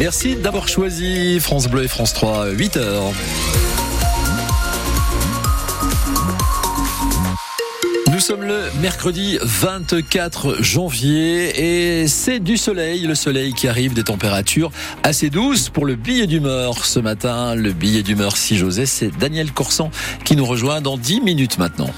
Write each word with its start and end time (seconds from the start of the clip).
Merci 0.00 0.34
d'avoir 0.34 0.66
choisi 0.66 1.38
France 1.40 1.68
Bleu 1.68 1.84
et 1.84 1.88
France 1.88 2.14
3, 2.14 2.52
8 2.52 2.78
heures. 2.78 3.12
Nous 8.10 8.18
sommes 8.18 8.42
le 8.42 8.70
mercredi 8.80 9.38
24 9.42 10.62
janvier 10.62 12.00
et 12.00 12.08
c'est 12.08 12.40
du 12.40 12.56
soleil, 12.56 13.02
le 13.02 13.14
soleil 13.14 13.52
qui 13.52 13.68
arrive 13.68 13.92
des 13.92 14.04
températures 14.04 14.72
assez 15.02 15.28
douces 15.28 15.68
pour 15.68 15.84
le 15.84 15.96
billet 15.96 16.26
d'humeur 16.26 16.86
ce 16.86 16.98
matin. 16.98 17.54
Le 17.54 17.74
billet 17.74 18.02
d'humeur 18.02 18.38
si 18.38 18.56
José, 18.56 18.86
c'est 18.86 19.10
Daniel 19.18 19.52
Corsan 19.52 19.90
qui 20.24 20.34
nous 20.34 20.46
rejoint 20.46 20.80
dans 20.80 20.96
10 20.96 21.20
minutes 21.20 21.58
maintenant. 21.58 21.90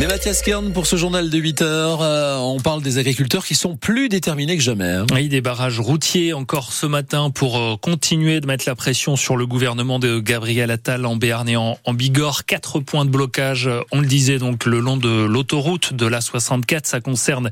Mais 0.00 0.06
Mathias 0.06 0.42
Kern, 0.42 0.72
pour 0.72 0.86
ce 0.86 0.94
journal 0.94 1.28
de 1.28 1.38
8 1.38 1.60
heures, 1.60 2.02
euh, 2.02 2.36
on 2.36 2.60
parle 2.60 2.82
des 2.82 2.98
agriculteurs 2.98 3.44
qui 3.44 3.56
sont 3.56 3.76
plus 3.76 4.08
déterminés 4.08 4.56
que 4.56 4.62
jamais. 4.62 4.84
Hein. 4.92 5.06
Oui, 5.12 5.28
des 5.28 5.40
barrages 5.40 5.80
routiers 5.80 6.32
encore 6.34 6.72
ce 6.72 6.86
matin 6.86 7.30
pour 7.30 7.58
euh, 7.58 7.76
continuer 7.76 8.40
de 8.40 8.46
mettre 8.46 8.62
la 8.68 8.76
pression 8.76 9.16
sur 9.16 9.36
le 9.36 9.44
gouvernement 9.44 9.98
de 9.98 10.20
Gabriel 10.20 10.70
Attal 10.70 11.04
en 11.04 11.16
Béarn 11.16 11.48
et 11.48 11.56
en, 11.56 11.78
en 11.84 11.94
Bigorre. 11.94 12.44
Quatre 12.44 12.78
points 12.78 13.06
de 13.06 13.10
blocage, 13.10 13.66
euh, 13.66 13.80
on 13.90 14.00
le 14.00 14.06
disait 14.06 14.38
donc 14.38 14.66
le 14.66 14.78
long 14.78 14.98
de 14.98 15.24
l'autoroute 15.24 15.92
de 15.92 16.06
la 16.06 16.20
64. 16.20 16.86
Ça 16.86 17.00
concerne 17.00 17.50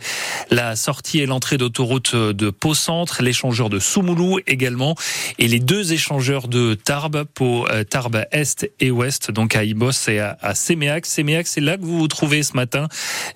la 0.52 0.77
sortie 0.77 1.19
et 1.19 1.27
l'entrée 1.27 1.59
d'autoroute 1.59 2.15
de 2.15 2.51
Pau-Centre, 2.51 3.24
l'échangeur 3.24 3.71
de 3.71 3.80
Soumoulou 3.80 4.38
également, 4.47 4.95
et 5.41 5.49
les 5.49 5.59
deux 5.59 5.93
échangeurs 5.93 6.47
de 6.47 6.74
Tarbes, 6.74 7.24
Pau, 7.24 7.66
Tarbes 7.91 8.24
Est 8.30 8.71
et 8.79 8.93
Ouest, 8.93 9.33
donc 9.33 9.57
à 9.57 9.65
Ibos 9.65 9.91
et 10.07 10.21
à, 10.21 10.38
à 10.41 10.55
Séméac. 10.55 11.07
Séméac, 11.07 11.49
c'est 11.49 11.60
là 11.60 11.77
que 11.77 11.83
vous 11.83 11.99
vous 11.99 12.09
trouvez 12.09 12.36
ce 12.43 12.55
matin. 12.55 12.89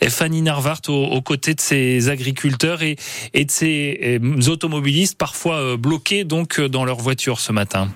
Fanny 0.09 0.43
Narvart 0.43 0.81
aux, 0.89 1.23
côtés 1.23 1.55
de 1.55 1.61
ces 1.61 2.09
agriculteurs 2.09 2.83
et, 2.83 2.97
de 3.35 3.51
ces 3.51 4.21
euh, 4.23 4.51
automobilistes 4.51 5.17
parfois 5.19 5.57
euh, 5.57 5.77
bloqués 5.77 6.25
donc 6.25 6.59
euh, 6.59 6.69
dans 6.69 6.85
leur 6.85 6.99
voiture 6.99 7.41
ce 7.41 7.53
matin. 7.53 7.89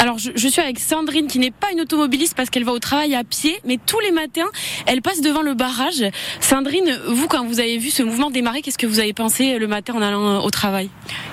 Alors 0.00 0.16
je, 0.16 0.30
je, 0.34 0.48
suis 0.48 0.62
avec 0.62 0.78
Sandrine 0.78 1.26
qui 1.26 1.38
n'est 1.38 1.50
pas 1.50 1.70
une 1.74 1.82
automobiliste 1.82 2.34
parce 2.34 2.48
qu'elle 2.48 2.64
va 2.64 2.72
au 2.72 2.78
travail 2.78 3.14
à 3.14 3.22
pied, 3.22 3.60
mais 3.66 3.78
tous 3.84 4.00
les 4.00 4.12
matins 4.12 4.48
elle 4.86 5.02
passe 5.02 5.20
devant 5.20 5.42
le 5.42 5.52
barrage. 5.52 6.02
Sandrine, 6.40 6.98
vous 7.06 7.28
quand 7.28 7.44
vous 7.44 7.60
avez 7.60 7.76
vu 7.76 7.90
ce 7.90 8.02
mouvement 8.02 8.30
démarrer, 8.30 8.62
qu'est-ce 8.62 8.78
que 8.78 8.86
vous 8.86 8.98
avez 8.98 9.12
pensé 9.12 9.58
le 9.58 9.66
matin 9.66 9.92
en 9.92 10.00
allant 10.00 10.42
au 10.42 10.48
travail? 10.48 10.88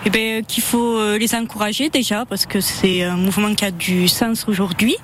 Eh 0.05 0.09
bien 0.09 0.41
qu'il 0.41 0.63
faut 0.63 1.15
les 1.15 1.33
encourager 1.33 1.87
déjà 1.87 2.25
parce 2.25 2.45
que 2.45 2.59
c'est 2.59 3.03
un 3.03 3.15
mouvement 3.15 3.55
qui 3.55 3.63
a 3.63 3.71
du 3.71 4.09
sens 4.09 4.45
aujourd'hui. 4.49 4.97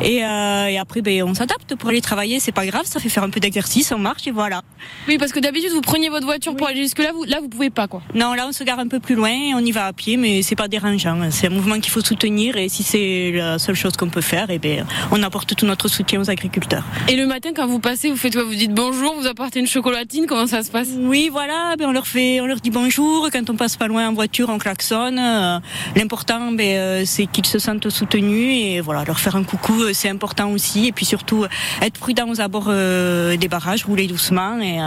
Et, 0.00 0.24
euh, 0.24 0.66
et, 0.68 0.78
après 0.78 1.02
ben, 1.02 1.24
on 1.24 1.34
s'adapte 1.34 1.74
pour 1.74 1.88
aller 1.88 2.02
travailler, 2.02 2.38
c'est 2.38 2.52
pas 2.52 2.66
grave, 2.66 2.84
ça 2.84 3.00
fait 3.00 3.08
faire 3.08 3.24
un 3.24 3.30
peu 3.30 3.40
d'exercice, 3.40 3.90
on 3.90 3.98
marche 3.98 4.28
et 4.28 4.30
voilà. 4.30 4.62
Oui 5.08 5.18
parce 5.18 5.32
que 5.32 5.40
d'habitude 5.40 5.72
vous 5.72 5.80
preniez 5.80 6.08
votre 6.08 6.26
voiture 6.26 6.54
pour 6.54 6.68
aller 6.68 6.82
jusque 6.82 7.00
là, 7.00 7.10
vous, 7.12 7.24
là 7.24 7.40
vous 7.40 7.48
pouvez 7.48 7.70
pas 7.70 7.88
quoi. 7.88 8.00
Non 8.14 8.34
là 8.34 8.46
on 8.48 8.52
se 8.52 8.62
gare 8.62 8.78
un 8.78 8.86
peu 8.86 9.00
plus 9.00 9.16
loin, 9.16 9.34
on 9.56 9.64
y 9.64 9.72
va 9.72 9.86
à 9.86 9.92
pied 9.92 10.16
mais 10.16 10.42
c'est 10.42 10.54
pas 10.54 10.68
dérangeant. 10.68 11.18
C'est 11.32 11.48
un 11.48 11.50
mouvement 11.50 11.80
qu'il 11.80 11.90
faut 11.90 12.00
soutenir 12.00 12.56
et 12.56 12.68
si 12.68 12.91
c'est 12.92 13.32
la 13.34 13.58
seule 13.58 13.74
chose 13.74 13.96
qu'on 13.96 14.10
peut 14.10 14.20
faire, 14.20 14.50
et 14.50 14.58
bien, 14.58 14.86
on 15.10 15.22
apporte 15.22 15.56
tout 15.56 15.64
notre 15.64 15.88
soutien 15.88 16.20
aux 16.20 16.28
agriculteurs. 16.28 16.84
Et 17.08 17.16
le 17.16 17.26
matin, 17.26 17.50
quand 17.56 17.66
vous 17.66 17.78
passez, 17.78 18.10
vous 18.10 18.16
faites 18.16 18.34
quoi? 18.34 18.44
Vous 18.44 18.54
dites 18.54 18.74
bonjour, 18.74 19.14
vous 19.18 19.26
apportez 19.26 19.60
une 19.60 19.66
chocolatine, 19.66 20.26
comment 20.26 20.46
ça 20.46 20.62
se 20.62 20.70
passe? 20.70 20.88
Oui, 20.98 21.30
voilà, 21.32 21.74
ben 21.78 21.86
on 21.88 21.92
leur 21.92 22.06
fait, 22.06 22.42
on 22.42 22.46
leur 22.46 22.60
dit 22.60 22.70
bonjour. 22.70 23.30
Quand 23.32 23.48
on 23.48 23.56
passe 23.56 23.76
pas 23.76 23.86
loin 23.86 24.08
en 24.08 24.12
voiture, 24.12 24.50
on 24.50 24.58
klaxonne. 24.58 25.18
Euh, 25.18 25.58
l'important, 25.96 26.52
ben, 26.52 26.76
euh, 26.76 27.02
c'est 27.06 27.26
qu'ils 27.26 27.46
se 27.46 27.58
sentent 27.58 27.88
soutenus 27.88 28.58
et 28.58 28.80
voilà, 28.80 29.04
leur 29.04 29.18
faire 29.18 29.36
un 29.36 29.44
coucou, 29.44 29.80
euh, 29.82 29.92
c'est 29.94 30.10
important 30.10 30.50
aussi. 30.50 30.88
Et 30.88 30.92
puis 30.92 31.06
surtout, 31.06 31.46
être 31.80 31.98
prudent 31.98 32.28
aux 32.28 32.40
abords 32.42 32.70
des 32.72 33.48
barrages, 33.48 33.84
rouler 33.84 34.06
doucement 34.06 34.60
et, 34.60 34.78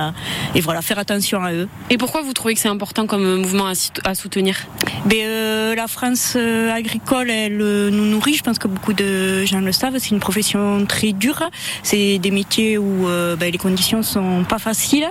et 0.54 0.62
voilà, 0.62 0.84
faire 0.84 1.00
attention 1.00 1.44
à 1.44 1.54
eux. 1.54 1.68
Et 1.90 1.98
pourquoi 1.98 2.22
vous 2.22 2.34
trouvez 2.34 2.54
que 2.54 2.60
c'est 2.60 2.70
important 2.70 3.08
comme 3.08 3.42
mouvement 3.42 3.68
à, 4.04 4.16
soutenir? 4.16 4.58
Ben, 5.06 5.76
La 5.76 5.88
France 5.88 6.36
agricole, 6.36 7.30
elle 7.32 7.58
nous 7.96 8.06
nourrit 8.06 8.36
je 8.36 8.44
pense 8.44 8.60
que 8.60 8.68
beaucoup 8.68 8.94
de 8.94 9.46
gens 9.46 9.62
le 9.62 9.72
savent, 9.72 9.98
c'est 9.98 10.12
une 10.12 10.20
profession 10.20 10.86
très 10.86 11.14
dure. 11.14 11.50
C'est 11.84 12.20
des 12.20 12.32
métiers 12.32 12.78
où 12.78 13.08
euh, 13.08 13.36
ben, 13.36 13.52
les 13.52 13.58
conditions 13.58 14.04
sont 14.04 14.44
pas 14.48 14.60
faciles. 14.60 15.08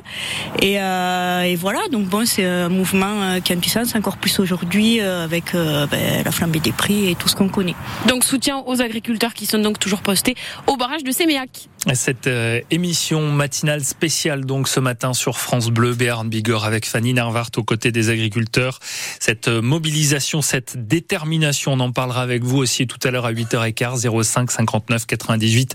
Et, 0.60 0.80
euh, 0.80 1.42
et 1.42 1.56
voilà, 1.56 1.80
donc 1.90 2.06
bon, 2.06 2.26
c'est 2.26 2.44
un 2.44 2.68
mouvement 2.68 3.22
euh, 3.22 3.40
qui 3.40 3.52
a 3.52 3.56
du 3.56 3.68
sens 3.68 3.94
encore 3.94 4.16
plus 4.16 4.38
aujourd'hui 4.40 5.00
avec 5.00 5.52
ben, 5.54 6.24
la 6.24 6.30
flambée 6.30 6.60
des 6.60 6.72
prix 6.72 7.10
et 7.10 7.14
tout 7.14 7.28
ce 7.28 7.36
qu'on 7.36 7.48
connaît. 7.48 7.74
Donc 8.08 8.24
soutien 8.24 8.62
aux 8.66 8.80
agriculteurs 8.80 9.34
qui 9.34 9.46
sont 9.46 9.58
donc 9.58 9.78
toujours 9.78 10.02
postés 10.02 10.34
au 10.66 10.76
barrage 10.76 11.02
de 11.02 11.10
Séméac. 11.10 11.68
Cette 11.92 12.28
émission 12.70 13.30
matinale 13.30 13.84
spéciale 13.84 14.46
donc 14.46 14.68
ce 14.68 14.80
matin 14.80 15.12
sur 15.12 15.38
France 15.38 15.68
Bleu, 15.68 15.94
Béarn 15.94 16.28
Bigorre 16.28 16.64
avec 16.64 16.86
Fanny 16.86 17.12
Narvart 17.12 17.50
aux 17.58 17.62
côtés 17.62 17.92
des 17.92 18.08
agriculteurs. 18.08 18.78
Cette 19.20 19.48
mobilisation, 19.48 20.40
cette 20.40 20.88
détermination, 20.88 21.74
on 21.74 21.80
en 21.80 21.92
parlera 21.92 22.22
avec 22.22 22.42
vous 22.42 22.56
aussi 22.56 22.86
tout 22.86 22.98
à 23.06 23.10
l'heure 23.10 23.26
à 23.26 23.32
8h15, 23.32 24.22
05 24.22 24.50
59 24.50 25.06
98 25.06 25.74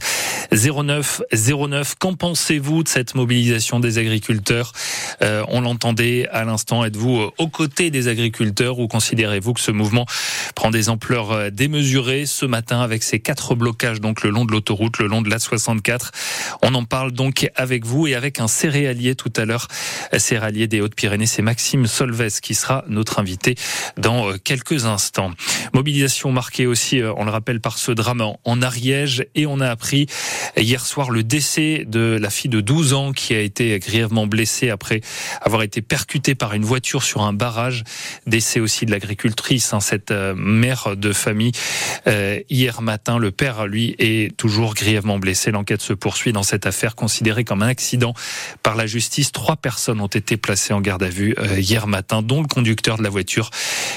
09 0.51 1.21
09. 1.31 1.95
Qu'en 1.99 2.15
pensez-vous 2.15 2.83
de 2.83 2.89
cette 2.89 3.13
mobilisation 3.13 3.79
des 3.79 3.99
agriculteurs? 3.99 4.73
Euh, 5.21 5.43
On 5.47 5.61
l'entendait 5.61 6.27
à 6.29 6.43
l'instant. 6.43 6.83
Êtes-vous 6.83 7.19
euh, 7.19 7.31
aux 7.37 7.49
côtés 7.49 7.91
des 7.91 8.07
agriculteurs 8.07 8.79
ou 8.79 8.87
considérez-vous 8.87 9.53
que 9.53 9.61
ce 9.61 9.71
mouvement 9.71 10.05
prend 10.55 10.71
des 10.71 10.89
ampleurs 10.89 11.31
euh, 11.31 11.49
démesurées? 11.51 12.25
Ce 12.25 12.45
matin 12.45 12.81
avec 12.81 13.03
ces 13.03 13.19
quatre 13.19 13.53
blocages 13.53 14.01
donc 14.01 14.23
le 14.23 14.31
long 14.31 14.45
de 14.45 14.51
l'autoroute, 14.51 14.97
le 14.97 15.07
long 15.07 15.21
de 15.21 15.29
la 15.29 15.39
64 15.39 15.98
On 16.61 16.73
en 16.75 16.83
parle 16.83 17.11
donc 17.11 17.49
avec 17.55 17.85
vous 17.85 18.07
et 18.07 18.15
avec 18.15 18.39
un 18.39 18.47
céréalier 18.47 19.15
tout 19.15 19.33
à 19.35 19.45
l'heure, 19.45 19.67
céréalier 20.17 20.67
des 20.67 20.81
Hautes-Pyrénées. 20.81 21.25
C'est 21.25 21.41
Maxime 21.41 21.87
Solves 21.87 22.39
qui 22.41 22.55
sera 22.55 22.83
notre 22.87 23.19
invité 23.19 23.55
dans 23.97 24.37
quelques 24.37 24.85
instants. 24.85 25.31
Mobilisation 25.73 26.31
marquée 26.31 26.67
aussi, 26.67 27.01
on 27.17 27.25
le 27.25 27.31
rappelle, 27.31 27.61
par 27.61 27.77
ce 27.77 27.91
drame 27.91 28.21
en 28.43 28.61
Ariège 28.61 29.25
et 29.35 29.45
on 29.45 29.59
a 29.59 29.69
appris 29.69 30.07
hier 30.57 30.85
soir 30.85 31.09
le 31.11 31.23
décès 31.23 31.85
de 31.87 32.17
la 32.19 32.29
fille 32.29 32.49
de 32.49 32.61
12 32.61 32.93
ans 32.93 33.11
qui 33.13 33.33
a 33.33 33.39
été 33.39 33.77
grièvement 33.79 34.27
blessée 34.27 34.69
après 34.69 35.01
avoir 35.41 35.63
été 35.63 35.81
percutée 35.81 36.35
par 36.35 36.53
une 36.53 36.65
voiture 36.65 37.03
sur 37.03 37.21
un 37.21 37.33
barrage. 37.33 37.83
Décès 38.27 38.59
aussi 38.59 38.85
de 38.85 38.91
l'agricultrice, 38.91 39.73
hein, 39.73 39.79
cette 39.79 40.11
euh, 40.11 40.33
mère 40.35 40.95
de 40.95 41.13
famille. 41.13 41.51
Euh, 42.07 42.39
hier 42.49 42.81
matin, 42.81 43.17
le 43.17 43.31
père, 43.31 43.67
lui, 43.67 43.95
est 43.99 44.35
toujours 44.37 44.73
grièvement 44.73 45.19
blessé. 45.19 45.51
L'enquête 45.51 45.81
se 45.89 45.93
poursuit 45.93 46.33
dans 46.33 46.43
cette 46.43 46.67
affaire 46.67 46.95
considérée 46.95 47.43
comme 47.43 47.63
un 47.63 47.67
accident 47.67 48.13
par 48.61 48.75
la 48.75 48.85
justice. 48.85 49.31
Trois 49.31 49.55
personnes 49.55 50.01
ont 50.01 50.07
été 50.07 50.37
placées 50.37 50.71
en 50.71 50.81
garde 50.81 51.01
à 51.01 51.09
vue 51.09 51.33
euh, 51.39 51.59
hier 51.59 51.87
matin, 51.87 52.21
dont 52.21 52.41
le 52.41 52.47
conducteur 52.47 52.97
de 52.97 53.03
la 53.03 53.09
voiture 53.09 53.49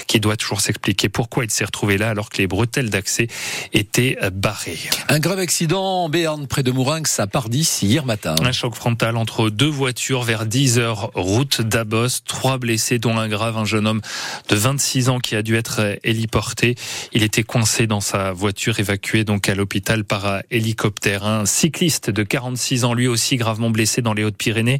qui 0.06 0.18
doit 0.18 0.36
toujours 0.36 0.62
s'expliquer 0.62 1.10
pourquoi 1.10 1.44
il 1.44 1.50
s'est 1.50 1.66
retrouvé 1.66 1.98
là 1.98 2.08
alors 2.08 2.30
que 2.30 2.38
les 2.38 2.46
bretelles 2.46 2.88
d'accès 2.88 3.26
étaient 3.74 4.16
barrées. 4.32 4.78
Un 5.08 5.18
grave 5.18 5.38
accident 5.38 6.04
en 6.04 6.08
Béarn 6.08 6.46
près 6.46 6.62
de 6.62 6.70
Mourinx 6.70 7.20
à 7.20 7.26
Pardis 7.26 7.80
hier 7.82 8.06
matin. 8.06 8.36
Un 8.42 8.52
choc 8.52 8.74
frontal 8.74 9.18
entre 9.18 9.50
deux 9.50 9.68
voitures 9.68 10.22
vers 10.22 10.46
10 10.46 10.78
heures, 10.78 11.10
route 11.14 11.60
d'Abos. 11.60 12.22
Trois 12.26 12.56
blessés, 12.56 12.98
dont 12.98 13.18
un 13.18 13.28
grave, 13.28 13.58
un 13.58 13.66
jeune 13.66 13.86
homme 13.86 14.00
de 14.48 14.56
26 14.56 15.10
ans 15.10 15.18
qui 15.18 15.36
a 15.36 15.42
dû 15.42 15.56
être 15.56 15.98
héliporté. 16.04 16.74
Il 17.12 17.22
était 17.22 17.42
coincé 17.42 17.86
dans 17.86 18.00
sa 18.00 18.32
voiture, 18.32 18.80
évacué 18.80 19.24
donc 19.24 19.50
à 19.50 19.54
l'hôpital 19.54 20.04
par 20.04 20.42
hélicoptère. 20.50 21.26
Un 21.26 21.44
cycliste 21.44 21.81
de 21.82 22.22
46 22.22 22.84
ans, 22.84 22.94
lui 22.94 23.08
aussi 23.08 23.36
gravement 23.36 23.70
blessé 23.70 24.02
dans 24.02 24.14
les 24.14 24.22
Hautes-Pyrénées. 24.22 24.78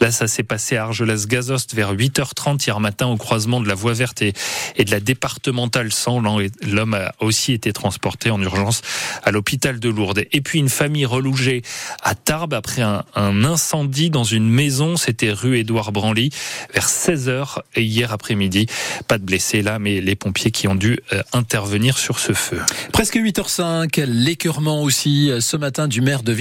Là, 0.00 0.10
ça 0.10 0.26
s'est 0.26 0.42
passé 0.42 0.76
à 0.76 0.84
Argelès-Gazost 0.84 1.74
vers 1.74 1.94
8h30 1.94 2.66
hier 2.66 2.78
matin 2.78 3.06
au 3.06 3.16
croisement 3.16 3.58
de 3.58 3.66
la 3.66 3.74
voie 3.74 3.94
verte 3.94 4.20
et, 4.20 4.32
de 4.32 4.90
la 4.90 5.00
départementale 5.00 5.92
100. 5.92 6.22
L'homme 6.62 6.94
a 6.94 7.14
aussi 7.20 7.54
été 7.54 7.72
transporté 7.72 8.30
en 8.30 8.40
urgence 8.42 8.82
à 9.22 9.30
l'hôpital 9.30 9.80
de 9.80 9.88
Lourdes. 9.88 10.24
Et 10.30 10.42
puis 10.42 10.58
une 10.58 10.68
famille 10.68 11.06
relogé 11.06 11.62
à 12.02 12.14
Tarbes 12.14 12.52
après 12.52 12.82
un, 12.82 13.02
incendie 13.14 14.10
dans 14.10 14.24
une 14.24 14.48
maison. 14.48 14.98
C'était 14.98 15.32
rue 15.32 15.58
Édouard 15.58 15.90
Branly 15.90 16.30
vers 16.74 16.86
16h 16.86 17.60
hier 17.76 18.12
après-midi. 18.12 18.66
Pas 19.08 19.16
de 19.16 19.24
blessés 19.24 19.62
là, 19.62 19.78
mais 19.78 20.02
les 20.02 20.16
pompiers 20.16 20.50
qui 20.50 20.68
ont 20.68 20.74
dû 20.74 21.00
euh, 21.14 21.22
intervenir 21.32 21.96
sur 21.96 22.18
ce 22.18 22.34
feu. 22.34 22.60
Presque 22.92 23.16
8h05, 23.16 24.04
l'écœurement 24.04 24.82
aussi 24.82 25.30
euh, 25.30 25.40
ce 25.40 25.56
matin 25.56 25.88
du 25.88 26.02
maire 26.02 26.22
de 26.22 26.32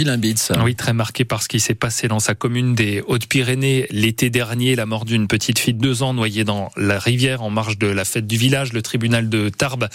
Oui, 0.63 0.75
très 0.75 0.93
marqué 0.93 1.25
par 1.25 1.43
ce 1.43 1.47
qui 1.47 1.59
s'est 1.59 1.75
passé 1.75 2.07
dans 2.07 2.19
sa 2.19 2.35
commune 2.35 2.75
des 2.75 3.01
Hautes-Pyrénées 3.05 3.87
l'été 3.91 4.29
dernier, 4.29 4.75
la 4.75 4.85
mort 4.85 5.05
d'une 5.05 5.27
petite 5.27 5.59
fille 5.59 5.73
de 5.73 5.79
deux 5.79 6.03
ans 6.03 6.13
noyée 6.13 6.43
dans 6.43 6.71
la 6.75 6.99
rivière 6.99 7.41
en 7.41 7.49
marge 7.49 7.77
de 7.77 7.87
la 7.87 8.05
fête 8.05 8.27
du 8.27 8.37
village. 8.37 8.73
Le 8.73 8.81
tribunal 8.81 9.29
de 9.29 9.49
Tarbes 9.49 9.89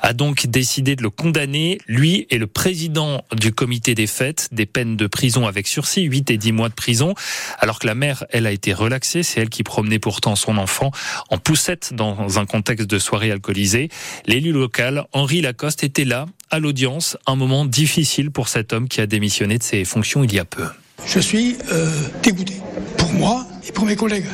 a 0.00 0.12
donc 0.12 0.46
décidé 0.46 0.96
de 0.96 1.02
le 1.02 1.10
condamner, 1.10 1.78
lui 1.86 2.26
et 2.30 2.38
le 2.38 2.46
président 2.46 3.22
du 3.32 3.52
comité 3.52 3.94
des 3.94 4.06
faites, 4.06 4.48
des 4.52 4.66
peines 4.66 4.96
de 4.96 5.06
prison 5.06 5.46
avec 5.46 5.66
sursis, 5.66 6.02
8 6.02 6.30
et 6.30 6.38
10 6.38 6.52
mois 6.52 6.68
de 6.68 6.74
prison, 6.74 7.14
alors 7.58 7.78
que 7.78 7.86
la 7.86 7.94
mère, 7.94 8.24
elle, 8.30 8.46
a 8.46 8.52
été 8.52 8.72
relaxée. 8.72 9.22
C'est 9.22 9.40
elle 9.40 9.50
qui 9.50 9.62
promenait 9.62 9.98
pourtant 9.98 10.36
son 10.36 10.58
enfant 10.58 10.90
en 11.30 11.38
poussette 11.38 11.94
dans 11.94 12.38
un 12.38 12.46
contexte 12.46 12.88
de 12.88 12.98
soirée 12.98 13.30
alcoolisée. 13.30 13.90
L'élu 14.26 14.52
local, 14.52 15.04
Henri 15.12 15.40
Lacoste, 15.40 15.84
était 15.84 16.04
là 16.04 16.26
à 16.50 16.58
l'audience, 16.58 17.16
un 17.26 17.36
moment 17.36 17.64
difficile 17.64 18.30
pour 18.30 18.48
cet 18.48 18.72
homme 18.72 18.88
qui 18.88 19.00
a 19.00 19.06
démissionné 19.06 19.58
de 19.58 19.62
ses 19.62 19.84
fonctions 19.84 20.24
il 20.24 20.32
y 20.32 20.38
a 20.38 20.44
peu. 20.44 20.66
Je 21.06 21.20
suis 21.20 21.56
euh, 21.72 21.90
dégoûté, 22.22 22.54
pour 22.96 23.12
moi 23.12 23.46
et 23.66 23.72
pour 23.72 23.84
mes 23.84 23.96
collègues. 23.96 24.26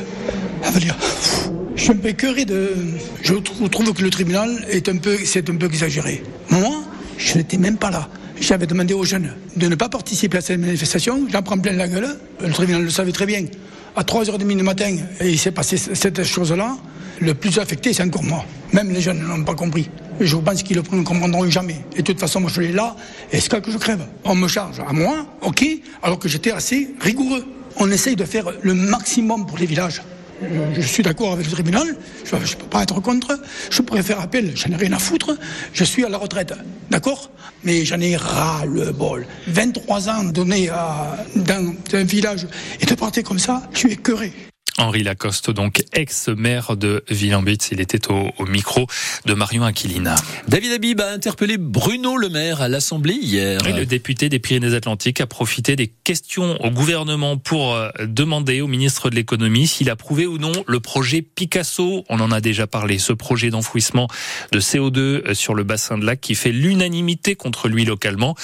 À 0.63 0.71
dire, 0.79 0.95
Je 1.75 1.91
peu 1.91 2.09
écœuré 2.09 2.45
de. 2.45 2.71
Je 3.21 3.33
trouve 3.33 3.93
que 3.93 4.01
le 4.01 4.09
tribunal 4.09 4.65
est 4.69 4.87
un 4.87 4.97
peu, 4.97 5.17
c'est 5.25 5.49
un 5.49 5.55
peu 5.55 5.65
exagéré. 5.65 6.23
Moi, 6.49 6.83
je 7.17 7.37
n'étais 7.37 7.57
même 7.57 7.77
pas 7.77 7.91
là. 7.91 8.07
J'avais 8.39 8.67
demandé 8.67 8.93
aux 8.93 9.03
jeunes 9.03 9.33
de 9.55 9.67
ne 9.67 9.75
pas 9.75 9.89
participer 9.89 10.37
à 10.37 10.41
cette 10.41 10.59
manifestation. 10.59 11.27
J'en 11.31 11.41
prends 11.41 11.57
plein 11.57 11.73
la 11.73 11.87
gueule. 11.87 12.17
Le 12.41 12.51
tribunal 12.51 12.83
le 12.83 12.89
savait 12.89 13.11
très 13.11 13.25
bien. 13.25 13.45
À 13.95 14.03
3h30 14.03 14.47
du 14.47 14.63
matin, 14.63 14.95
il 15.21 15.37
s'est 15.37 15.51
passé 15.51 15.77
cette 15.77 16.23
chose-là. 16.23 16.77
Le 17.19 17.33
plus 17.33 17.59
affecté, 17.59 17.93
c'est 17.93 18.03
encore 18.03 18.23
moi. 18.23 18.43
Même 18.71 18.91
les 18.91 19.01
jeunes 19.01 19.21
n'ont 19.21 19.43
pas 19.43 19.53
compris. 19.53 19.89
Je 20.19 20.35
pense 20.37 20.63
qu'ils 20.63 20.77
ne 20.77 20.81
comprendront 20.81 21.49
jamais. 21.49 21.77
Et 21.95 22.01
de 22.01 22.03
toute 22.03 22.19
façon, 22.19 22.39
moi, 22.39 22.49
je 22.53 22.61
suis 22.61 22.71
là. 22.71 22.95
Et 23.31 23.39
ce 23.39 23.49
que 23.49 23.71
je 23.71 23.77
crève? 23.77 24.05
On 24.23 24.35
me 24.35 24.47
charge 24.47 24.79
à 24.79 24.93
moi, 24.93 25.25
ok, 25.41 25.65
alors 26.01 26.19
que 26.19 26.29
j'étais 26.29 26.51
assez 26.51 26.93
rigoureux. 26.99 27.45
On 27.77 27.89
essaye 27.91 28.15
de 28.15 28.25
faire 28.25 28.45
le 28.61 28.73
maximum 28.73 29.45
pour 29.45 29.57
les 29.57 29.65
villages. 29.65 30.01
Je 30.75 30.81
suis 30.81 31.03
d'accord 31.03 31.33
avec 31.33 31.45
le 31.45 31.51
tribunal, 31.51 31.95
je 32.25 32.35
ne 32.35 32.41
peux 32.41 32.65
pas 32.65 32.83
être 32.83 32.99
contre, 32.99 33.39
je 33.69 33.81
pourrais 33.81 34.03
faire 34.03 34.19
appel, 34.19 34.51
j'en 34.55 34.71
ai 34.71 34.75
rien 34.75 34.91
à 34.91 34.99
foutre, 34.99 35.37
je 35.71 35.83
suis 35.85 36.03
à 36.03 36.09
la 36.09 36.17
retraite, 36.17 36.53
d'accord? 36.89 37.31
Mais 37.63 37.85
j'en 37.85 38.01
ai 38.01 38.17
ras 38.17 38.65
le 38.65 38.91
bol. 38.91 39.25
23 39.47 40.09
ans 40.09 40.23
donnés 40.25 40.69
dans 41.35 41.73
un 41.93 42.03
village 42.03 42.45
et 42.81 42.85
de 42.85 42.95
partir 42.95 43.23
comme 43.23 43.39
ça, 43.39 43.69
je 43.71 43.79
suis 43.79 43.91
écœuré. 43.93 44.33
Henri 44.77 45.03
Lacoste, 45.03 45.51
donc 45.51 45.83
ex-maire 45.93 46.75
de 46.75 47.03
Villambitz, 47.09 47.69
il 47.71 47.79
était 47.79 48.09
au, 48.11 48.31
micro 48.45 48.87
de 49.25 49.33
Marion 49.33 49.63
Aquilina. 49.63 50.15
David 50.47 50.73
Habib 50.73 51.01
a 51.01 51.11
interpellé 51.11 51.57
Bruno 51.57 52.17
Le 52.17 52.29
Maire 52.29 52.61
à 52.61 52.67
l'Assemblée 52.67 53.13
hier. 53.13 53.59
le 53.63 53.85
député 53.85 54.29
des 54.29 54.39
Pyrénées-Atlantiques 54.39 55.21
a 55.21 55.27
profité 55.27 55.75
des 55.75 55.87
questions 55.87 56.57
au 56.63 56.69
gouvernement 56.69 57.37
pour 57.37 57.73
euh, 57.73 57.89
demander 58.05 58.61
au 58.61 58.67
ministre 58.67 59.09
de 59.09 59.15
l'économie 59.15 59.67
s'il 59.67 59.89
a 59.89 59.95
prouvé 59.95 60.25
ou 60.25 60.37
non 60.37 60.51
le 60.67 60.79
projet 60.79 61.21
Picasso. 61.21 62.03
On 62.09 62.19
en 62.19 62.31
a 62.31 62.41
déjà 62.41 62.67
parlé, 62.67 62.97
ce 62.97 63.13
projet 63.13 63.49
d'enfouissement 63.49 64.07
de 64.51 64.59
CO2 64.59 64.97
euh, 64.99 65.33
sur 65.33 65.53
le 65.53 65.63
bassin 65.63 65.97
de 65.97 66.05
lac 66.05 66.19
qui 66.19 66.35
fait 66.35 66.51
l'unanimité 66.51 67.35
contre 67.35 67.67
lui 67.67 67.85
localement 67.85 68.35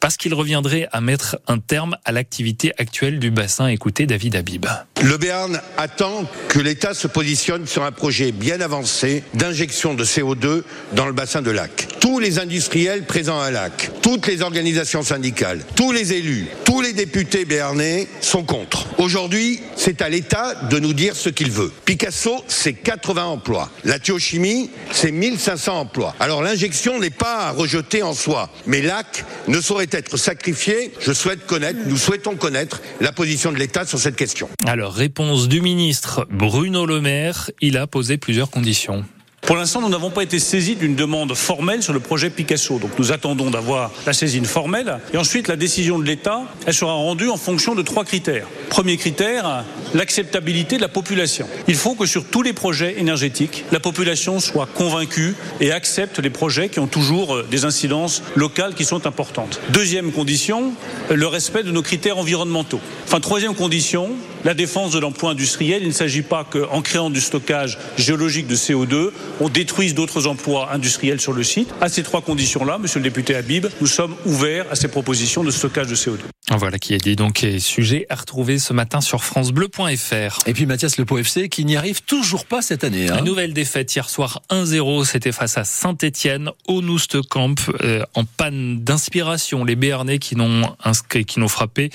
parce 0.00 0.16
qu'il 0.16 0.34
reviendrait 0.34 0.88
à 0.92 1.00
mettre 1.00 1.38
un 1.46 1.58
terme 1.58 1.96
à 2.04 2.12
l'activité 2.12 2.72
actuelle 2.78 3.18
du 3.18 3.30
bassin. 3.30 3.68
Écoutez 3.68 4.06
David 4.06 4.36
Habib. 4.36 4.66
Le 5.02 5.16
Béarn 5.16 5.60
attend 5.76 6.24
que 6.48 6.58
l'État 6.58 6.94
se 6.94 7.06
positionne 7.06 7.66
sur 7.66 7.82
un 7.84 7.92
projet 7.92 8.32
bien 8.32 8.60
avancé 8.60 9.22
d'injection 9.34 9.94
de 9.94 10.04
CO2 10.04 10.62
dans 10.92 11.06
le 11.06 11.12
bassin 11.12 11.42
de 11.42 11.50
lac. 11.50 11.88
Tous 12.00 12.18
les 12.18 12.38
industriels 12.38 13.04
présents 13.04 13.40
à 13.40 13.50
lac, 13.50 13.90
toutes 14.02 14.26
les 14.26 14.42
organisations 14.42 15.02
syndicales, 15.02 15.60
tous 15.74 15.92
les 15.92 16.12
élus, 16.12 16.46
tous 16.64 16.80
les 16.80 16.92
députés 16.92 17.44
béarnais 17.44 18.08
sont 18.20 18.44
contre. 18.44 18.86
Aujourd'hui, 18.98 19.60
c'est 19.76 20.02
à 20.02 20.08
l'État 20.08 20.54
de 20.70 20.78
nous 20.78 20.92
dire 20.92 21.16
ce 21.16 21.28
qu'il 21.28 21.50
veut. 21.50 21.72
Picasso, 21.84 22.44
c'est 22.48 22.74
80 22.74 23.24
emplois. 23.24 23.70
La 23.84 23.98
thiochimie, 23.98 24.70
c'est 24.92 25.10
1500 25.10 25.80
emplois. 25.80 26.14
Alors 26.20 26.42
l'injection 26.42 26.98
n'est 26.98 27.10
pas 27.10 27.46
à 27.46 27.50
rejeter 27.50 28.02
en 28.02 28.14
soi, 28.14 28.50
mais 28.66 28.82
lac 28.82 29.24
ne 29.48 29.60
saurait 29.60 29.88
être 29.90 30.16
sacrifié. 30.16 30.92
Je 31.00 31.12
souhaite 31.12 31.46
connaître, 31.46 31.80
nous 31.86 31.96
souhaitons 31.96 32.36
connaître 32.36 32.80
la 33.00 33.12
position 33.12 33.52
de 33.52 33.58
l'État 33.58 33.84
sur 33.84 33.98
cette 33.98 34.16
question. 34.16 34.48
Alors 34.66 34.94
réponse 34.94 35.48
du 35.48 35.60
ministre 35.66 36.28
Bruno 36.30 36.86
Le 36.86 37.00
Maire, 37.00 37.50
il 37.60 37.76
a 37.76 37.88
posé 37.88 38.18
plusieurs 38.18 38.50
conditions. 38.50 39.04
Pour 39.40 39.56
l'instant, 39.56 39.80
nous 39.80 39.88
n'avons 39.88 40.10
pas 40.10 40.22
été 40.22 40.38
saisis 40.38 40.76
d'une 40.76 40.94
demande 40.94 41.34
formelle 41.34 41.82
sur 41.82 41.92
le 41.92 41.98
projet 41.98 42.30
Picasso. 42.30 42.78
Donc 42.78 42.96
nous 42.98 43.10
attendons 43.10 43.50
d'avoir 43.50 43.90
la 44.06 44.12
saisine 44.12 44.44
formelle. 44.44 44.98
Et 45.12 45.16
ensuite, 45.16 45.48
la 45.48 45.56
décision 45.56 45.98
de 45.98 46.04
l'État, 46.04 46.42
elle 46.66 46.74
sera 46.74 46.92
rendue 46.92 47.28
en 47.28 47.36
fonction 47.36 47.74
de 47.74 47.82
trois 47.82 48.04
critères. 48.04 48.46
Premier 48.70 48.96
critère, 48.96 49.64
l'acceptabilité 49.94 50.76
de 50.76 50.82
la 50.82 50.88
population. 50.88 51.48
Il 51.66 51.74
faut 51.76 51.94
que 51.94 52.06
sur 52.06 52.24
tous 52.24 52.42
les 52.42 52.52
projets 52.52 53.00
énergétiques, 53.00 53.64
la 53.72 53.80
population 53.80 54.38
soit 54.38 54.66
convaincue 54.66 55.34
et 55.60 55.72
accepte 55.72 56.18
les 56.20 56.30
projets 56.30 56.68
qui 56.68 56.78
ont 56.80 56.88
toujours 56.88 57.36
euh, 57.36 57.46
des 57.48 57.64
incidences 57.64 58.22
locales 58.34 58.74
qui 58.74 58.84
sont 58.84 59.06
importantes. 59.06 59.60
Deuxième 59.70 60.12
condition, 60.12 60.72
le 61.12 61.26
respect 61.26 61.62
de 61.62 61.70
nos 61.72 61.82
critères 61.82 62.18
environnementaux. 62.18 62.80
Enfin, 63.06 63.20
troisième 63.20 63.54
condition, 63.54 64.10
la 64.44 64.52
défense 64.52 64.92
de 64.92 64.98
l'emploi 64.98 65.30
industriel. 65.30 65.82
Il 65.82 65.88
ne 65.88 65.92
s'agit 65.92 66.22
pas 66.22 66.44
qu'en 66.44 66.82
créant 66.82 67.08
du 67.08 67.20
stockage 67.20 67.78
géologique 67.96 68.48
de 68.48 68.56
CO2, 68.56 69.10
on 69.40 69.48
détruise 69.48 69.94
d'autres 69.94 70.26
emplois 70.26 70.72
industriels 70.72 71.20
sur 71.20 71.32
le 71.32 71.44
site. 71.44 71.72
À 71.80 71.88
ces 71.88 72.02
trois 72.02 72.20
conditions-là, 72.20 72.78
monsieur 72.78 72.98
le 72.98 73.04
député 73.04 73.36
Habib, 73.36 73.66
nous 73.80 73.86
sommes 73.86 74.16
ouverts 74.24 74.66
à 74.70 74.74
ces 74.74 74.88
propositions 74.88 75.44
de 75.44 75.52
stockage 75.52 75.86
de 75.86 75.94
CO2. 75.94 76.18
Voilà 76.48 76.78
qui 76.78 76.94
a 76.94 76.98
dit 76.98 77.16
donc 77.16 77.44
sujet 77.58 78.06
à 78.08 78.14
retrouver 78.14 78.60
ce 78.60 78.72
matin 78.72 79.00
sur 79.00 79.24
francebleu.fr. 79.24 80.38
Et 80.46 80.52
puis 80.52 80.64
Mathias 80.66 80.96
Le 80.96 81.04
FC 81.18 81.48
qui 81.48 81.64
n'y 81.64 81.76
arrive 81.76 82.02
toujours 82.02 82.46
pas 82.46 82.62
cette 82.62 82.84
année. 82.84 83.08
Hein. 83.08 83.18
Une 83.18 83.24
nouvelle 83.24 83.52
défaite 83.52 83.94
hier 83.94 84.08
soir 84.08 84.42
1-0, 84.50 85.04
c'était 85.04 85.32
face 85.32 85.58
à 85.58 85.64
Saint-Étienne 85.64 86.50
au 86.68 86.82
Noustecamp 86.82 87.56
euh, 87.82 88.04
en 88.14 88.24
panne 88.24 88.78
d'inspiration. 88.84 89.64
Les 89.64 89.74
Béarnais 89.74 90.18
qui 90.18 90.36
n'ont 90.36 90.76
inscrit, 90.84 91.24
qui 91.24 91.40
n'ont 91.40 91.48
frappé 91.48 91.90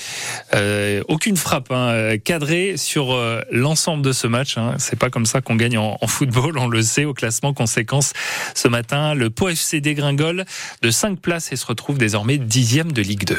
euh, 0.54 1.01
aucune 1.08 1.38
frappe 1.38 1.72
hein, 1.72 2.18
cadrée 2.24 2.78
sur 2.78 3.14
euh, 3.14 3.42
l'ensemble 3.52 4.04
de 4.04 4.12
ce 4.12 4.28
match. 4.28 4.58
Hein. 4.58 4.76
C'est 4.78 4.98
pas 4.98 5.10
comme 5.10 5.26
ça 5.26 5.42
qu'on 5.42 5.56
gagne 5.56 5.78
en, 5.78 5.98
football, 6.08 6.58
on 6.58 6.68
le 6.68 6.82
sait 6.82 7.06
au 7.06 7.14
classement. 7.14 7.54
Conséquence 7.54 8.14
ce 8.56 8.68
matin, 8.68 9.14
le 9.14 9.30
Pau 9.30 9.50
FC 9.50 9.82
dégringole 9.82 10.46
de 10.82 10.92
5 10.92 11.20
places 11.20 11.52
et 11.52 11.56
se 11.56 11.66
retrouve 11.66 11.98
désormais 11.98 12.38
dixième 12.38 12.92
de 12.92 13.02
Ligue 13.02 13.26
2. 13.26 13.38